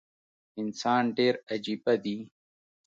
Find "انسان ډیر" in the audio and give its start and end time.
0.61-1.33